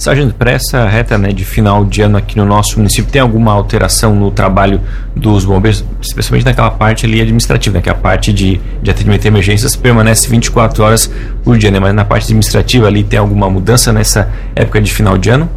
Sargento, 0.02 0.34
para 0.34 0.50
essa 0.50 0.88
reta 0.88 1.16
né, 1.16 1.32
de 1.32 1.46
final 1.46 1.86
de 1.86 2.02
ano 2.02 2.18
aqui 2.18 2.36
no 2.36 2.44
nosso 2.44 2.78
município, 2.78 3.12
tem 3.12 3.22
alguma 3.22 3.52
alteração 3.52 4.16
no 4.16 4.32
trabalho 4.32 4.82
dos 5.16 5.46
bombeiros, 5.46 5.86
especialmente 6.02 6.44
naquela 6.44 6.72
parte 6.72 7.06
ali 7.06 7.22
administrativa, 7.22 7.76
né, 7.76 7.84
que 7.84 7.88
é 7.88 7.92
a 7.92 7.96
parte 7.96 8.34
de, 8.34 8.60
de 8.82 8.90
atendimento 8.90 9.22
de 9.22 9.28
emergências 9.28 9.76
permanece 9.76 10.28
24 10.28 10.84
horas 10.84 11.12
por 11.44 11.56
dia, 11.56 11.70
né, 11.70 11.80
mas 11.80 11.94
na 11.94 12.04
parte 12.04 12.24
administrativa 12.24 12.88
ali 12.88 13.04
tem 13.04 13.20
alguma 13.20 13.48
mudança 13.48 13.94
nessa 13.94 14.28
época 14.56 14.82
de 14.82 14.92
final 14.92 15.20
de 15.20 15.30
ano? 15.30 15.48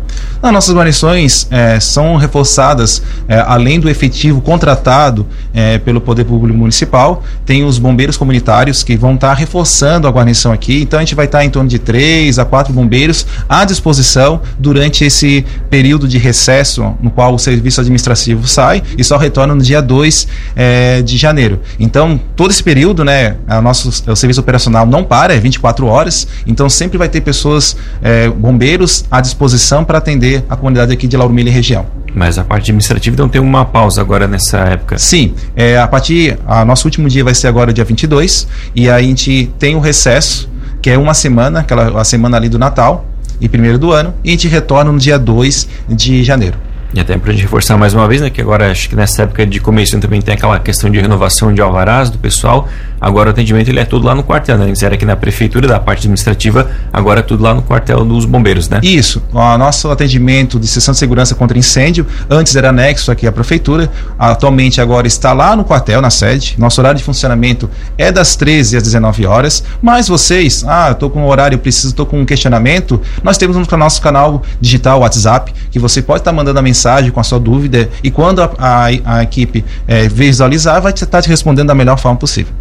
Não, 0.42 0.52
nossas 0.52 0.74
guarnições 0.74 1.46
é, 1.50 1.80
são 1.80 2.16
reforçadas, 2.16 3.02
é, 3.26 3.42
além 3.46 3.80
do 3.80 3.88
efetivo 3.88 4.40
contratado 4.40 5.26
é, 5.54 5.78
pelo 5.78 6.00
Poder 6.00 6.24
Público 6.24 6.58
Municipal, 6.58 7.22
tem 7.46 7.64
os 7.64 7.78
bombeiros 7.78 8.16
comunitários 8.16 8.82
que 8.82 8.96
vão 8.96 9.14
estar 9.14 9.28
tá 9.28 9.34
reforçando 9.34 10.06
a 10.06 10.10
guarnição 10.10 10.52
aqui, 10.52 10.82
então 10.82 10.98
a 10.98 11.02
gente 11.02 11.14
vai 11.14 11.24
estar 11.26 11.38
tá 11.38 11.44
em 11.44 11.50
torno 11.50 11.68
de 11.68 11.78
três 11.78 12.38
a 12.38 12.44
quatro 12.44 12.72
bombeiros 12.72 13.26
à 13.48 13.64
disposição 13.64 14.40
durante 14.58 15.04
esse 15.04 15.44
período 15.70 16.06
de 16.06 16.18
recesso 16.18 16.94
no 17.00 17.10
qual 17.10 17.34
o 17.34 17.38
serviço 17.38 17.80
administrativo 17.80 18.46
sai 18.46 18.82
e 18.98 19.04
só 19.04 19.16
retorna 19.16 19.54
no 19.54 19.62
dia 19.62 19.80
2 19.80 20.28
é, 20.54 21.02
de 21.02 21.16
janeiro. 21.16 21.60
Então, 21.78 22.20
todo 22.36 22.50
esse 22.50 22.62
período, 22.62 23.04
né, 23.04 23.36
a 23.46 23.60
nosso, 23.60 23.88
o 24.10 24.16
serviço 24.16 24.40
operacional 24.40 24.86
não 24.86 25.02
para, 25.04 25.34
é 25.34 25.38
24 25.38 25.86
horas, 25.86 26.26
então 26.46 26.68
sempre 26.68 26.98
vai 26.98 27.08
ter 27.08 27.20
pessoas, 27.20 27.76
é, 28.02 28.28
bombeiros 28.28 29.04
à 29.10 29.20
disposição 29.20 29.84
para 29.84 30.00
atender 30.04 30.44
a 30.48 30.54
comunidade 30.54 30.92
aqui 30.92 31.08
de 31.08 31.16
Lauro 31.16 31.32
Miller 31.32 31.52
e 31.52 31.56
região. 31.56 31.86
Mas 32.14 32.38
a 32.38 32.44
parte 32.44 32.64
administrativa 32.64 33.16
não 33.16 33.28
tem 33.28 33.40
uma 33.40 33.64
pausa 33.64 34.00
agora 34.00 34.28
nessa 34.28 34.58
época? 34.58 34.98
Sim, 34.98 35.34
é, 35.56 35.78
a 35.78 35.88
partir, 35.88 36.38
a 36.46 36.64
nosso 36.64 36.86
último 36.86 37.08
dia 37.08 37.24
vai 37.24 37.34
ser 37.34 37.48
agora 37.48 37.72
dia 37.72 37.84
22 37.84 38.46
e 38.74 38.88
aí 38.88 39.04
a 39.04 39.08
gente 39.08 39.50
tem 39.58 39.74
o 39.74 39.80
recesso, 39.80 40.48
que 40.80 40.90
é 40.90 40.98
uma 40.98 41.14
semana, 41.14 41.60
aquela 41.60 42.00
a 42.00 42.04
semana 42.04 42.36
ali 42.36 42.48
do 42.48 42.58
Natal, 42.58 43.06
e 43.40 43.48
primeiro 43.48 43.78
do 43.78 43.90
ano, 43.90 44.14
e 44.22 44.28
a 44.28 44.30
gente 44.32 44.46
retorna 44.46 44.92
no 44.92 44.98
dia 44.98 45.18
2 45.18 45.68
de 45.88 46.22
janeiro. 46.22 46.56
E 46.94 47.00
até 47.00 47.18
para 47.18 47.30
a 47.30 47.32
gente 47.32 47.42
reforçar 47.42 47.76
mais 47.76 47.92
uma 47.92 48.06
vez, 48.06 48.20
né, 48.20 48.30
que 48.30 48.40
agora 48.40 48.70
acho 48.70 48.88
que 48.88 48.94
nessa 48.94 49.24
época 49.24 49.44
de 49.44 49.58
começo 49.58 49.98
também 49.98 50.22
tem 50.22 50.34
aquela 50.34 50.60
questão 50.60 50.88
de 50.88 51.00
renovação 51.00 51.52
de 51.52 51.60
alvarás 51.60 52.08
do 52.08 52.18
pessoal. 52.18 52.68
Agora 53.00 53.28
o 53.28 53.32
atendimento 53.32 53.68
ele 53.68 53.80
é 53.80 53.84
tudo 53.84 54.06
lá 54.06 54.14
no 54.14 54.22
quartel, 54.22 54.56
né? 54.56 54.66
Antes 54.66 54.82
era 54.82 54.94
aqui 54.94 55.04
na 55.04 55.16
prefeitura, 55.16 55.66
da 55.66 55.80
parte 55.80 56.00
administrativa, 56.00 56.70
agora 56.92 57.20
é 57.20 57.22
tudo 57.22 57.42
lá 57.42 57.52
no 57.52 57.62
quartel 57.62 58.04
dos 58.04 58.24
bombeiros, 58.24 58.68
né? 58.68 58.78
Isso. 58.82 59.22
O 59.32 59.58
nosso 59.58 59.90
atendimento 59.90 60.58
de 60.58 60.66
sessão 60.68 60.92
de 60.92 60.98
segurança 60.98 61.34
contra 61.34 61.58
incêndio, 61.58 62.06
antes 62.30 62.54
era 62.54 62.70
anexo 62.70 63.10
aqui 63.10 63.26
à 63.26 63.32
prefeitura, 63.32 63.90
atualmente 64.18 64.80
agora 64.80 65.06
está 65.06 65.32
lá 65.32 65.54
no 65.56 65.64
quartel, 65.64 66.00
na 66.00 66.10
sede. 66.10 66.54
Nosso 66.56 66.80
horário 66.80 66.96
de 66.96 67.04
funcionamento 67.04 67.68
é 67.98 68.10
das 68.12 68.36
13 68.36 68.76
às 68.76 68.82
19 68.84 69.26
horas, 69.26 69.64
mas 69.82 70.08
vocês, 70.08 70.64
ah, 70.66 70.90
eu 70.90 70.94
tô 70.94 71.10
com 71.10 71.20
um 71.22 71.26
horário, 71.26 71.58
preciso, 71.58 71.88
estou 71.88 72.06
com 72.06 72.20
um 72.20 72.24
questionamento, 72.24 73.00
nós 73.22 73.36
temos 73.36 73.56
no 73.56 73.76
nosso 73.76 74.00
canal 74.00 74.42
digital 74.60 75.00
WhatsApp, 75.00 75.52
que 75.70 75.78
você 75.78 76.00
pode 76.00 76.20
estar 76.20 76.30
tá 76.30 76.36
mandando 76.36 76.58
a 76.58 76.62
mensagem 76.84 77.10
com 77.10 77.20
a 77.20 77.22
sua 77.22 77.40
dúvida 77.40 77.88
e 78.02 78.10
quando 78.10 78.42
a, 78.42 78.50
a, 78.58 78.86
a 79.04 79.22
equipe 79.22 79.64
é, 79.88 80.06
visualizar, 80.06 80.80
vai 80.82 80.92
estar 80.92 81.22
te 81.22 81.28
respondendo 81.28 81.68
da 81.68 81.74
melhor 81.74 81.98
forma 81.98 82.18
possível. 82.18 82.52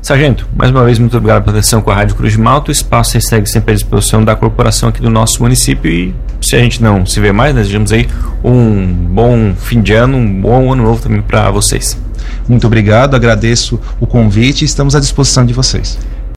Sargento, 0.00 0.48
mais 0.56 0.70
uma 0.70 0.84
vez, 0.84 0.98
muito 0.98 1.16
obrigado 1.16 1.44
pela 1.44 1.58
atenção 1.58 1.82
com 1.82 1.90
a 1.90 1.94
Rádio 1.94 2.14
Cruz 2.14 2.32
de 2.32 2.38
Malta. 2.38 2.70
O 2.70 2.72
espaço 2.72 3.20
segue 3.20 3.46
sempre 3.46 3.72
à 3.72 3.74
disposição 3.74 4.24
da 4.24 4.34
corporação 4.34 4.88
aqui 4.88 5.02
do 5.02 5.10
nosso 5.10 5.42
município 5.42 5.90
e 5.90 6.14
se 6.40 6.56
a 6.56 6.60
gente 6.60 6.82
não 6.82 7.04
se 7.04 7.20
vê 7.20 7.32
mais, 7.32 7.54
nós 7.54 7.64
desejamos 7.64 7.92
aí 7.92 8.08
um 8.42 8.86
bom 8.86 9.54
fim 9.56 9.82
de 9.82 9.92
ano, 9.92 10.16
um 10.16 10.40
bom 10.40 10.72
ano 10.72 10.84
novo 10.84 11.02
também 11.02 11.20
para 11.20 11.50
vocês. 11.50 11.98
Muito 12.48 12.66
obrigado, 12.66 13.14
agradeço 13.14 13.78
o 14.00 14.06
convite 14.06 14.62
e 14.62 14.64
estamos 14.64 14.94
à 14.94 15.00
disposição 15.00 15.44
de 15.44 15.52
vocês. 15.52 15.98